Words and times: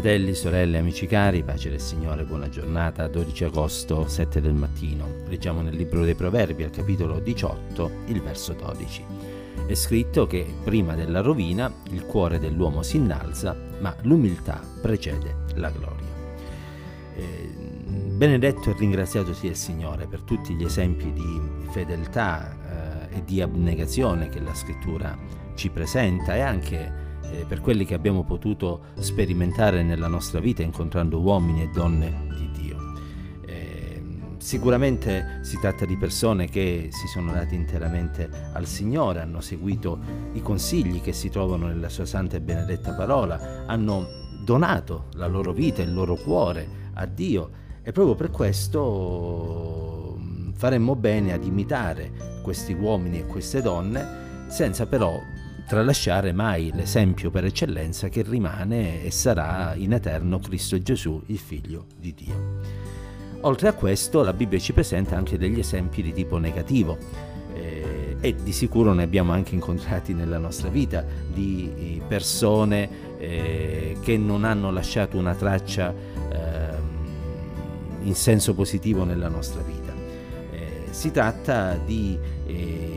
Fratelli, 0.00 0.32
sorelle, 0.32 0.78
amici 0.78 1.08
cari, 1.08 1.42
pace 1.42 1.70
del 1.70 1.80
Signore, 1.80 2.22
buona 2.22 2.48
giornata, 2.48 3.08
12 3.08 3.42
agosto, 3.42 4.06
7 4.06 4.40
del 4.40 4.52
mattino. 4.52 5.24
Leggiamo 5.26 5.60
nel 5.60 5.74
libro 5.74 6.04
dei 6.04 6.14
Proverbi, 6.14 6.62
al 6.62 6.70
capitolo 6.70 7.18
18, 7.18 7.90
il 8.06 8.22
verso 8.22 8.52
12. 8.52 9.04
È 9.66 9.74
scritto 9.74 10.28
che 10.28 10.46
prima 10.62 10.94
della 10.94 11.20
rovina 11.20 11.74
il 11.90 12.06
cuore 12.06 12.38
dell'uomo 12.38 12.84
si 12.84 12.96
innalza, 12.96 13.56
ma 13.80 13.92
l'umiltà 14.02 14.62
precede 14.80 15.38
la 15.56 15.70
gloria. 15.70 16.06
Eh, 17.16 17.50
benedetto 18.14 18.70
e 18.70 18.76
ringraziato 18.78 19.34
sia 19.34 19.50
il 19.50 19.56
Signore 19.56 20.06
per 20.06 20.20
tutti 20.20 20.54
gli 20.54 20.62
esempi 20.62 21.12
di 21.12 21.40
fedeltà 21.72 23.08
eh, 23.10 23.16
e 23.16 23.24
di 23.24 23.42
abnegazione 23.42 24.28
che 24.28 24.38
la 24.38 24.54
scrittura 24.54 25.18
ci 25.56 25.70
presenta 25.70 26.36
e 26.36 26.40
anche 26.40 27.06
eh, 27.30 27.44
per 27.46 27.60
quelli 27.60 27.84
che 27.84 27.94
abbiamo 27.94 28.24
potuto 28.24 28.86
sperimentare 28.98 29.82
nella 29.82 30.08
nostra 30.08 30.40
vita 30.40 30.62
incontrando 30.62 31.20
uomini 31.20 31.62
e 31.62 31.70
donne 31.72 32.26
di 32.36 32.50
Dio. 32.50 32.76
Eh, 33.46 34.02
sicuramente 34.38 35.40
si 35.42 35.58
tratta 35.58 35.84
di 35.84 35.96
persone 35.96 36.48
che 36.48 36.88
si 36.90 37.06
sono 37.06 37.32
date 37.32 37.54
interamente 37.54 38.28
al 38.52 38.66
Signore, 38.66 39.20
hanno 39.20 39.40
seguito 39.40 39.98
i 40.32 40.40
consigli 40.40 41.00
che 41.00 41.12
si 41.12 41.28
trovano 41.28 41.66
nella 41.66 41.88
sua 41.88 42.06
santa 42.06 42.36
e 42.36 42.40
benedetta 42.40 42.94
parola, 42.94 43.64
hanno 43.66 44.06
donato 44.44 45.06
la 45.14 45.26
loro 45.26 45.52
vita, 45.52 45.82
il 45.82 45.92
loro 45.92 46.14
cuore 46.14 46.86
a 46.94 47.06
Dio 47.06 47.50
e 47.82 47.92
proprio 47.92 48.14
per 48.14 48.30
questo 48.30 50.16
mm, 50.18 50.52
faremmo 50.52 50.96
bene 50.96 51.32
ad 51.32 51.44
imitare 51.44 52.40
questi 52.42 52.72
uomini 52.72 53.20
e 53.20 53.26
queste 53.26 53.60
donne 53.60 54.46
senza 54.48 54.86
però 54.86 55.18
tralasciare 55.68 56.32
mai 56.32 56.72
l'esempio 56.74 57.30
per 57.30 57.44
eccellenza 57.44 58.08
che 58.08 58.22
rimane 58.22 59.04
e 59.04 59.10
sarà 59.10 59.74
in 59.76 59.92
eterno 59.92 60.38
Cristo 60.38 60.80
Gesù, 60.80 61.22
il 61.26 61.38
Figlio 61.38 61.84
di 61.94 62.14
Dio. 62.14 62.60
Oltre 63.42 63.68
a 63.68 63.74
questo, 63.74 64.22
la 64.22 64.32
Bibbia 64.32 64.58
ci 64.58 64.72
presenta 64.72 65.16
anche 65.16 65.36
degli 65.36 65.58
esempi 65.58 66.02
di 66.02 66.14
tipo 66.14 66.38
negativo 66.38 66.96
eh, 67.54 68.16
e 68.18 68.34
di 68.34 68.52
sicuro 68.52 68.94
ne 68.94 69.02
abbiamo 69.02 69.32
anche 69.32 69.54
incontrati 69.54 70.14
nella 70.14 70.38
nostra 70.38 70.70
vita 70.70 71.04
di 71.30 71.70
eh, 71.76 72.00
persone 72.08 72.88
eh, 73.18 73.96
che 74.00 74.16
non 74.16 74.44
hanno 74.44 74.70
lasciato 74.70 75.18
una 75.18 75.34
traccia 75.34 75.94
ehm, 76.32 76.76
in 78.04 78.14
senso 78.14 78.54
positivo 78.54 79.04
nella 79.04 79.28
nostra 79.28 79.60
vita. 79.60 79.92
Eh, 80.50 80.86
si 80.90 81.10
tratta 81.10 81.74
di 81.76 82.18
eh, 82.46 82.87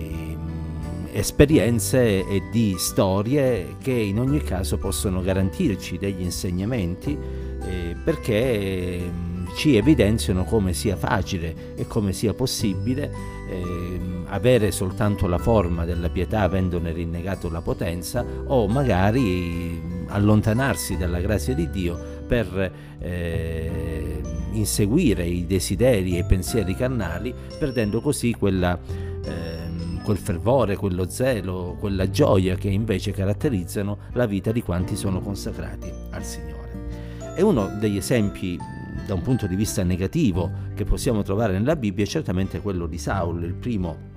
esperienze 1.14 2.28
e 2.28 2.44
di 2.52 2.76
storie 2.78 3.76
che 3.82 3.92
in 3.92 4.20
ogni 4.20 4.42
caso 4.42 4.78
possono 4.78 5.22
garantirci 5.22 5.98
degli 5.98 6.22
insegnamenti 6.22 7.18
eh, 7.64 7.96
perché 8.04 9.00
mm, 9.04 9.48
ci 9.56 9.76
evidenziano 9.76 10.44
come 10.44 10.74
sia 10.74 10.96
facile 10.96 11.76
e 11.76 11.86
come 11.88 12.14
sia 12.14 12.34
possibile 12.34 13.12
eh, 13.50 14.00
avere 14.28 14.72
soltanto 14.72 15.28
la 15.28 15.38
forma 15.38 15.86
della 15.86 16.10
pietà 16.10 16.42
avendone 16.42 16.94
rinnegato 16.94 17.50
la 17.50 17.62
potenza 17.62 18.26
o 18.48 18.68
magari 18.68 19.80
mm, 19.82 20.06
allontanarsi 20.08 20.98
dalla 20.98 21.20
grazia 21.20 21.54
di 21.54 21.70
Dio 21.70 22.20
per 22.28 22.72
eh, 23.00 24.22
inseguire 24.54 25.26
i 25.26 25.46
desideri 25.46 26.16
e 26.16 26.20
i 26.20 26.26
pensieri 26.26 26.76
carnali 26.76 27.34
perdendo 27.58 28.00
così 28.02 28.34
quella 28.34 28.80
eh, 29.24 29.71
quel 30.04 30.18
fervore, 30.18 30.76
quello 30.76 31.10
zelo, 31.10 31.76
quella 31.80 32.10
gioia 32.10 32.56
che 32.56 32.70
invece 32.70 33.12
caratterizzano 33.12 33.98
la 34.14 34.26
vita 34.26 34.52
di 34.52 34.62
quanti 34.62 34.96
sono 34.96 35.20
consacrati 35.20 35.92
al 36.12 36.24
Signore. 36.24 36.60
E 37.36 37.42
uno 37.42 37.68
degli 37.80 37.98
esempi 37.98 38.58
da 39.06 39.14
un 39.14 39.22
punto 39.22 39.48
di 39.48 39.56
vista 39.56 39.84
negativo 39.84 40.52
che 40.76 40.84
possiamo 40.84 41.22
trovare 41.24 41.54
nella 41.54 41.76
Bibbia 41.76 42.04
è 42.04 42.08
certamente 42.08 42.62
quello 42.62 42.88
di 42.88 42.98
Saul, 42.98 43.44
il 43.44 43.54
primo 43.54 44.10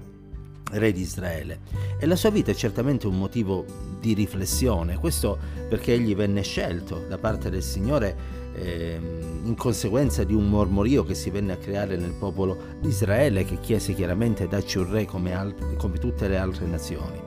re 0.75 0.93
di 0.93 1.01
Israele. 1.01 1.61
E 1.99 2.07
la 2.07 2.17
sua 2.17 2.31
vita 2.31 2.51
è 2.51 2.55
certamente 2.55 3.07
un 3.07 3.19
motivo 3.19 3.65
di 4.01 4.15
riflessione, 4.15 4.99
questo 4.99 5.39
perché 5.69 5.95
egli 5.95 6.15
venne 6.15 6.43
scelto 6.43 7.05
da 7.09 7.19
parte 7.19 7.51
del 7.51 7.63
Signore 7.63 8.43
eh, 8.55 8.99
in 9.45 9.55
conseguenza 9.57 10.25
di 10.25 10.35
un 10.35 10.49
mormorio 10.49 11.05
che 11.05 11.15
si 11.15 11.31
venne 11.31 11.53
a 11.53 11.57
creare 11.57 11.97
nel 11.97 12.13
popolo 12.13 12.57
di 12.81 12.89
Israele 12.89 13.45
che 13.45 13.59
chiese 13.61 13.95
chiaramente 13.95 14.47
dacci 14.47 14.79
un 14.79 14.91
re 14.91 15.05
come, 15.05 15.33
altri, 15.33 15.77
come 15.77 15.99
tutte 15.99 16.29
le 16.29 16.37
altre 16.37 16.67
nazioni. 16.67 17.21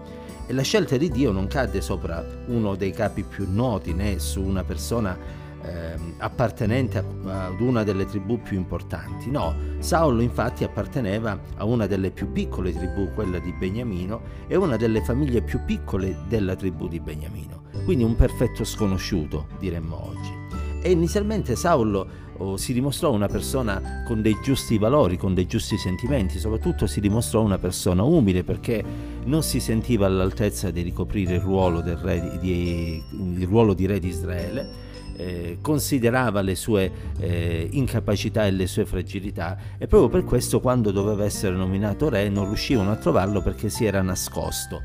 E 0.50 0.54
la 0.54 0.62
scelta 0.62 0.96
di 0.96 1.10
Dio 1.10 1.32
non 1.32 1.48
cadde 1.48 1.82
sopra 1.82 2.26
uno 2.48 2.76
dei 2.76 2.92
capi 2.92 3.24
più 3.24 3.48
noti 3.50 3.94
né 3.94 4.18
su 4.20 4.42
una 4.42 4.64
persona 4.64 5.18
eh, 5.64 5.96
appartenente 6.18 6.98
ad 6.98 7.60
una 7.60 7.84
delle 7.84 8.06
tribù 8.06 8.42
più 8.42 8.58
importanti. 8.58 9.30
No, 9.30 9.56
Saulo 9.80 10.22
infatti 10.22 10.64
apparteneva 10.64 11.40
a 11.58 11.66
una 11.66 11.88
delle 11.88 12.12
più 12.12 12.32
piccole 12.32 12.74
tribù, 12.74 13.12
quella 13.14 13.40
di 13.40 13.54
Beniamino, 13.54 14.22
e 14.48 14.56
una 14.56 14.78
delle 14.78 15.02
famiglie 15.04 15.42
più 15.42 15.64
piccole 15.66 16.18
della 16.28 16.56
tribù 16.56 16.88
di 16.88 17.00
Beniamino. 17.00 17.64
Quindi 17.86 18.04
un 18.04 18.16
perfetto 18.16 18.64
sconosciuto, 18.64 19.48
diremmo 19.60 20.08
oggi. 20.10 20.46
E 20.82 20.92
inizialmente 20.92 21.56
Saulo 21.56 22.08
oh, 22.38 22.58
si 22.58 22.72
dimostrò 22.72 23.12
una 23.12 23.28
persona 23.28 24.04
con 24.06 24.22
dei 24.22 24.38
giusti 24.44 24.78
valori, 24.78 25.18
con 25.18 25.34
dei 25.34 25.48
giusti 25.48 25.78
sentimenti, 25.78 26.40
soprattutto 26.40 26.88
si 26.88 27.02
dimostrò 27.02 27.42
una 27.42 27.58
persona 27.58 28.04
umile 28.04 28.44
perché 28.44 28.84
non 29.26 29.44
si 29.44 29.60
sentiva 29.60 30.06
all'altezza 30.06 30.72
di 30.72 30.82
ricoprire 30.82 31.36
il 31.36 31.42
ruolo, 31.42 31.82
re, 31.84 32.38
di, 32.40 33.04
il 33.20 33.48
ruolo 33.48 33.74
di 33.74 33.86
re 33.86 34.00
di 34.00 34.08
Israele. 34.08 34.86
Eh, 35.20 35.58
considerava 35.62 36.42
le 36.42 36.54
sue 36.54 36.92
eh, 37.18 37.68
incapacità 37.72 38.46
e 38.46 38.52
le 38.52 38.68
sue 38.68 38.86
fragilità 38.86 39.58
e 39.80 39.88
proprio 39.88 40.10
per 40.10 40.24
questo 40.24 40.60
quando 40.60 40.92
doveva 40.92 41.26
essere 41.26 41.56
nominato 41.56 42.08
re 42.08 42.30
non 42.30 42.46
riuscivano 42.46 42.92
a 42.92 42.98
trovarlo 42.98 43.42
perché 43.42 43.68
si 43.70 43.84
era 43.84 44.04
nascosto. 44.04 44.80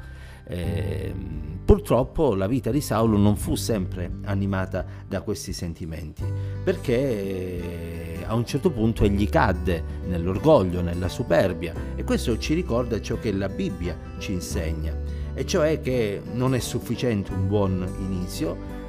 Eh, 0.45 1.15
purtroppo 1.65 2.35
la 2.35 2.47
vita 2.47 2.71
di 2.71 2.81
Saulo 2.81 3.17
non 3.17 3.37
fu 3.37 3.55
sempre 3.55 4.11
animata 4.25 4.85
da 5.07 5.21
questi 5.21 5.53
sentimenti, 5.53 6.25
perché 6.65 6.95
eh, 6.95 8.25
a 8.27 8.35
un 8.35 8.45
certo 8.45 8.71
punto 8.71 9.05
egli 9.05 9.29
cadde 9.29 9.83
nell'orgoglio, 10.07 10.81
nella 10.81 11.09
superbia 11.09 11.75
e 11.95 12.05
questo 12.05 12.39
ci 12.39 12.55
ricorda 12.55 13.01
ciò 13.01 13.19
che 13.19 13.33
la 13.33 13.49
Bibbia 13.49 13.97
ci 14.19 14.33
insegna, 14.33 14.95
e 15.35 15.47
cioè 15.47 15.81
che 15.81 16.21
non 16.33 16.55
è 16.55 16.59
sufficiente 16.59 17.33
un 17.33 17.49
buon 17.49 17.87
inizio, 18.01 18.81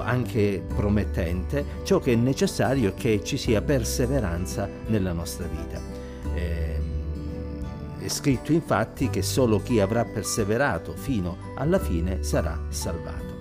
anche 0.00 0.62
promettente, 0.74 1.64
ciò 1.82 1.98
che 1.98 2.12
è 2.12 2.16
necessario 2.16 2.90
è 2.90 2.94
che 2.94 3.22
ci 3.24 3.36
sia 3.36 3.62
perseveranza 3.62 4.68
nella 4.86 5.12
nostra 5.12 5.46
vita. 5.46 5.80
Eh, 6.34 6.80
è 7.98 8.08
scritto 8.08 8.52
infatti 8.52 9.08
che 9.08 9.22
solo 9.22 9.62
chi 9.62 9.80
avrà 9.80 10.04
perseverato 10.04 10.92
fino 10.94 11.38
alla 11.56 11.78
fine 11.78 12.22
sarà 12.22 12.60
salvato. 12.68 13.32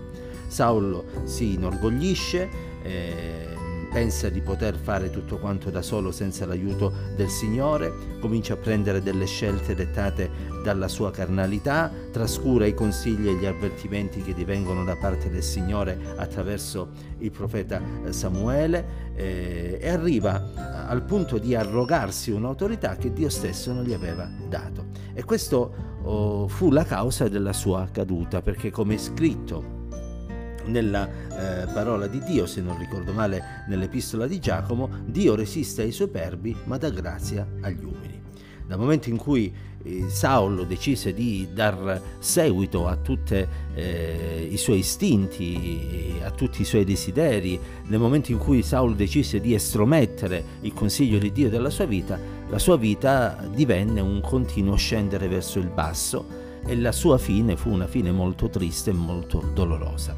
Saulo 0.47 1.05
si 1.25 1.53
inorgoglisce, 1.53 2.49
eh, 2.83 3.52
pensa 3.93 4.27
di 4.29 4.41
poter 4.41 4.75
fare 4.75 5.11
tutto 5.11 5.37
quanto 5.37 5.69
da 5.69 5.83
solo 5.83 6.11
senza 6.11 6.47
l'aiuto 6.47 6.91
del 7.15 7.29
Signore, 7.29 7.93
comincia 8.19 8.55
a 8.55 8.57
prendere 8.57 9.03
delle 9.03 9.27
scelte 9.27 9.75
dettate 9.75 10.31
dalla 10.63 10.87
sua 10.87 11.11
carnalità, 11.11 11.91
trascura 12.11 12.65
i 12.65 12.73
consigli 12.73 13.27
e 13.27 13.35
gli 13.35 13.45
avvertimenti 13.45 14.23
che 14.23 14.33
divengono 14.33 14.83
da 14.83 14.95
parte 14.95 15.29
del 15.29 15.43
Signore 15.43 16.15
attraverso 16.15 16.89
il 17.19 17.29
profeta 17.29 17.79
Samuele 18.09 19.13
eh, 19.13 19.77
e 19.79 19.89
arriva 19.89 20.87
al 20.87 21.03
punto 21.03 21.37
di 21.37 21.53
arrogarsi 21.53 22.31
un'autorità 22.31 22.95
che 22.95 23.13
Dio 23.13 23.29
stesso 23.29 23.73
non 23.73 23.83
gli 23.83 23.93
aveva 23.93 24.27
dato. 24.49 24.85
E 25.13 25.23
questo 25.23 25.99
oh, 26.01 26.47
fu 26.47 26.71
la 26.71 26.83
causa 26.83 27.27
della 27.27 27.53
sua 27.53 27.87
caduta, 27.91 28.41
perché 28.41 28.71
come 28.71 28.95
è 28.95 28.97
scritto 28.97 29.81
nella 30.65 31.07
eh, 31.07 31.65
parola 31.73 32.07
di 32.07 32.19
Dio, 32.23 32.45
se 32.45 32.61
non 32.61 32.77
ricordo 32.77 33.11
male 33.13 33.65
nell'epistola 33.67 34.27
di 34.27 34.39
Giacomo, 34.39 34.89
Dio 35.05 35.35
resiste 35.35 35.81
ai 35.81 35.91
superbi 35.91 36.55
ma 36.65 36.77
dà 36.77 36.89
grazia 36.89 37.47
agli 37.61 37.83
umili. 37.83 38.21
Dal 38.65 38.79
momento 38.79 39.09
in 39.09 39.17
cui 39.17 39.53
eh, 39.83 40.05
Saulo 40.07 40.63
decise 40.63 41.13
di 41.13 41.49
dar 41.53 42.01
seguito 42.19 42.87
a 42.87 42.95
tutti 42.95 43.45
eh, 43.75 44.47
i 44.49 44.57
suoi 44.57 44.79
istinti, 44.79 46.19
a 46.23 46.31
tutti 46.31 46.61
i 46.61 46.65
suoi 46.65 46.85
desideri, 46.85 47.59
nel 47.87 47.99
momento 47.99 48.31
in 48.31 48.37
cui 48.37 48.63
Saulo 48.63 48.93
decise 48.93 49.41
di 49.41 49.53
estromettere 49.53 50.43
il 50.61 50.73
consiglio 50.73 51.17
di 51.17 51.31
Dio 51.31 51.49
della 51.49 51.69
sua 51.69 51.85
vita, 51.85 52.17
la 52.49 52.59
sua 52.59 52.77
vita 52.77 53.45
divenne 53.53 53.99
un 53.99 54.21
continuo 54.21 54.75
scendere 54.75 55.27
verso 55.27 55.59
il 55.59 55.67
basso 55.67 56.25
e 56.65 56.77
la 56.77 56.91
sua 56.93 57.17
fine 57.17 57.57
fu 57.57 57.69
una 57.69 57.87
fine 57.87 58.11
molto 58.11 58.49
triste 58.49 58.91
e 58.91 58.93
molto 58.93 59.43
dolorosa. 59.53 60.15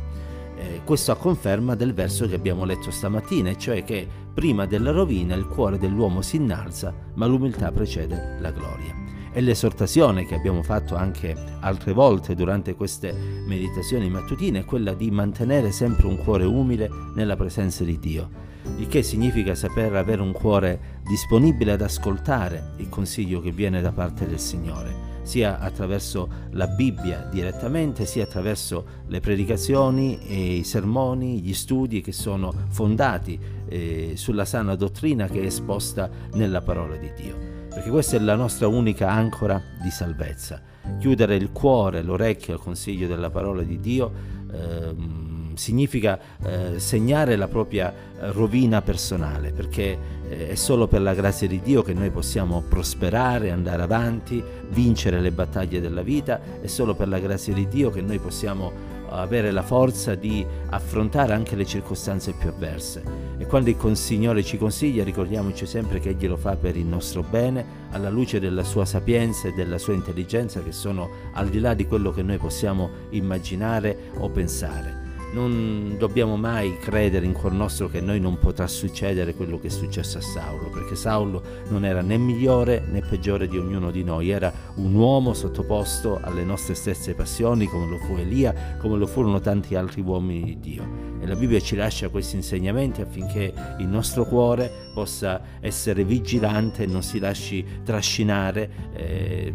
Eh, 0.57 0.81
questo 0.83 1.11
a 1.11 1.15
conferma 1.15 1.75
del 1.75 1.93
verso 1.93 2.27
che 2.27 2.35
abbiamo 2.35 2.65
letto 2.65 2.91
stamattina, 2.91 3.55
cioè 3.55 3.83
che 3.83 4.07
prima 4.33 4.65
della 4.65 4.91
rovina 4.91 5.35
il 5.35 5.47
cuore 5.47 5.77
dell'uomo 5.77 6.21
si 6.21 6.37
innalza, 6.37 6.93
ma 7.15 7.25
l'umiltà 7.25 7.71
precede 7.71 8.37
la 8.39 8.51
gloria. 8.51 9.03
E 9.31 9.41
l'esortazione 9.41 10.25
che 10.25 10.35
abbiamo 10.35 10.63
fatto 10.63 10.95
anche 10.95 11.35
altre 11.59 11.91
volte 11.91 12.35
durante 12.35 12.75
queste 12.75 13.13
meditazioni 13.45 14.09
mattutine 14.09 14.59
è 14.59 14.65
quella 14.65 14.93
di 14.93 15.11
mantenere 15.11 15.71
sempre 15.71 16.07
un 16.07 16.17
cuore 16.17 16.45
umile 16.45 16.89
nella 17.15 17.35
presenza 17.35 17.83
di 17.83 17.99
Dio 17.99 18.45
il 18.77 18.87
che 18.87 19.03
significa 19.03 19.55
saper 19.55 19.95
avere 19.95 20.21
un 20.21 20.31
cuore 20.31 20.99
disponibile 21.07 21.73
ad 21.73 21.81
ascoltare 21.81 22.73
il 22.77 22.89
consiglio 22.89 23.39
che 23.39 23.51
viene 23.51 23.79
da 23.81 23.91
parte 23.91 24.27
del 24.27 24.39
Signore 24.39 25.04
sia 25.25 25.59
attraverso 25.59 26.29
la 26.51 26.67
Bibbia 26.67 27.27
direttamente, 27.29 28.05
sia 28.05 28.23
attraverso 28.23 28.85
le 29.07 29.19
predicazioni 29.19 30.57
i 30.57 30.63
sermoni, 30.63 31.39
gli 31.39 31.53
studi 31.53 32.01
che 32.01 32.11
sono 32.11 32.53
fondati 32.69 33.37
eh, 33.67 34.13
sulla 34.15 34.45
sana 34.45 34.75
dottrina 34.75 35.27
che 35.27 35.41
è 35.41 35.45
esposta 35.45 36.09
nella 36.33 36.61
parola 36.61 36.95
di 36.95 37.11
Dio. 37.15 37.53
Perché 37.69 37.89
questa 37.89 38.15
è 38.15 38.19
la 38.19 38.35
nostra 38.35 38.67
unica 38.67 39.09
ancora 39.09 39.61
di 39.81 39.89
salvezza. 39.89 40.61
Chiudere 40.99 41.35
il 41.35 41.51
cuore, 41.51 42.03
l'orecchio 42.03 42.53
al 42.53 42.59
consiglio 42.59 43.07
della 43.07 43.29
parola 43.29 43.63
di 43.63 43.79
Dio. 43.79 44.11
Ehm, 44.53 45.24
significa 45.55 46.19
eh, 46.43 46.79
segnare 46.79 47.35
la 47.35 47.47
propria 47.47 47.91
eh, 47.91 48.31
rovina 48.31 48.81
personale, 48.81 49.51
perché 49.51 49.97
eh, 50.29 50.49
è 50.49 50.55
solo 50.55 50.87
per 50.87 51.01
la 51.01 51.13
grazia 51.13 51.47
di 51.47 51.61
Dio 51.61 51.81
che 51.81 51.93
noi 51.93 52.09
possiamo 52.09 52.61
prosperare, 52.67 53.51
andare 53.51 53.81
avanti, 53.81 54.43
vincere 54.69 55.19
le 55.19 55.31
battaglie 55.31 55.81
della 55.81 56.01
vita, 56.01 56.39
è 56.61 56.67
solo 56.67 56.95
per 56.95 57.07
la 57.07 57.19
grazia 57.19 57.53
di 57.53 57.67
Dio 57.67 57.89
che 57.89 58.01
noi 58.01 58.19
possiamo 58.19 58.93
avere 59.09 59.51
la 59.51 59.61
forza 59.61 60.15
di 60.15 60.45
affrontare 60.69 61.33
anche 61.33 61.55
le 61.55 61.65
circostanze 61.65 62.33
più 62.33 62.49
avverse. 62.49 63.03
E 63.37 63.45
quando 63.45 63.69
il 63.69 63.97
Signore 63.97 64.43
ci 64.43 64.57
consiglia, 64.57 65.03
ricordiamoci 65.03 65.65
sempre 65.65 65.99
che 65.99 66.09
Egli 66.09 66.27
lo 66.27 66.37
fa 66.37 66.55
per 66.55 66.75
il 66.75 66.85
nostro 66.85 67.23
bene, 67.23 67.83
alla 67.91 68.09
luce 68.09 68.39
della 68.39 68.63
sua 68.63 68.85
sapienza 68.85 69.47
e 69.47 69.53
della 69.53 69.77
sua 69.77 69.93
intelligenza 69.93 70.61
che 70.61 70.71
sono 70.71 71.09
al 71.33 71.49
di 71.49 71.59
là 71.59 71.73
di 71.73 71.85
quello 71.85 72.11
che 72.11 72.23
noi 72.23 72.37
possiamo 72.37 72.89
immaginare 73.11 74.11
o 74.17 74.29
pensare 74.29 75.04
non 75.35 75.97
dobbiamo 75.99 76.37
mai 76.37 76.77
credere 76.79 77.25
in 77.25 77.33
cuor 77.33 77.51
nostro 77.51 77.89
che 77.89 77.97
a 77.97 78.01
noi 78.01 78.21
non 78.21 78.39
potrà 78.39 78.67
succedere 78.67 79.35
quello 79.35 79.59
che 79.59 79.67
è 79.67 79.69
successo 79.69 80.19
a 80.19 80.21
Saulo, 80.21 80.69
perché 80.69 80.95
Saulo 80.95 81.43
non 81.67 81.83
era 81.83 82.01
né 82.01 82.17
migliore 82.17 82.81
né 82.89 83.01
peggiore 83.01 83.49
di 83.49 83.57
ognuno 83.57 83.91
di 83.91 84.01
noi, 84.01 84.29
era 84.29 84.51
un 84.75 84.95
uomo 84.95 85.33
sottoposto 85.33 86.19
alle 86.21 86.45
nostre 86.45 86.73
stesse 86.73 87.15
passioni, 87.15 87.67
come 87.67 87.85
lo 87.85 87.97
fu 87.97 88.15
Elia, 88.15 88.77
come 88.79 88.97
lo 88.97 89.05
furono 89.05 89.41
tanti 89.41 89.75
altri 89.75 89.99
uomini 89.99 90.41
di 90.45 90.59
Dio. 90.61 90.87
E 91.19 91.27
la 91.27 91.35
Bibbia 91.35 91.59
ci 91.59 91.75
lascia 91.75 92.07
questi 92.07 92.37
insegnamenti 92.37 93.01
affinché 93.01 93.53
il 93.79 93.87
nostro 93.87 94.23
cuore 94.23 94.71
possa 94.93 95.41
essere 95.59 96.05
vigilante 96.05 96.83
e 96.83 96.87
non 96.87 97.03
si 97.03 97.19
lasci 97.19 97.65
trascinare. 97.83 98.69
Eh, 98.93 99.53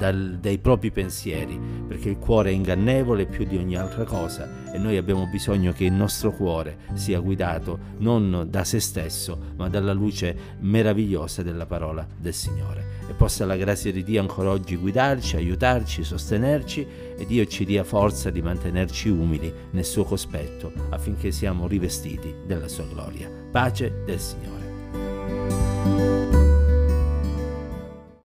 dal, 0.00 0.38
dai 0.40 0.56
propri 0.56 0.90
pensieri, 0.90 1.60
perché 1.86 2.08
il 2.08 2.16
cuore 2.16 2.48
è 2.48 2.54
ingannevole 2.54 3.26
più 3.26 3.44
di 3.44 3.58
ogni 3.58 3.76
altra 3.76 4.04
cosa 4.04 4.48
e 4.72 4.78
noi 4.78 4.96
abbiamo 4.96 5.26
bisogno 5.26 5.72
che 5.72 5.84
il 5.84 5.92
nostro 5.92 6.32
cuore 6.32 6.78
sia 6.94 7.20
guidato 7.20 7.78
non 7.98 8.46
da 8.48 8.64
se 8.64 8.80
stesso, 8.80 9.38
ma 9.56 9.68
dalla 9.68 9.92
luce 9.92 10.56
meravigliosa 10.60 11.42
della 11.42 11.66
parola 11.66 12.06
del 12.16 12.32
Signore. 12.32 12.98
E 13.10 13.12
possa 13.12 13.44
la 13.44 13.56
grazia 13.56 13.92
di 13.92 14.02
Dio 14.02 14.22
ancora 14.22 14.48
oggi 14.50 14.76
guidarci, 14.76 15.36
aiutarci, 15.36 16.02
sostenerci 16.02 16.86
e 17.18 17.26
Dio 17.26 17.44
ci 17.44 17.66
dia 17.66 17.84
forza 17.84 18.30
di 18.30 18.40
mantenerci 18.40 19.10
umili 19.10 19.52
nel 19.72 19.84
suo 19.84 20.04
cospetto 20.04 20.72
affinché 20.88 21.30
siamo 21.30 21.66
rivestiti 21.66 22.34
della 22.46 22.68
sua 22.68 22.86
gloria. 22.86 23.28
Pace 23.50 24.02
del 24.06 24.18
Signore. 24.18 24.68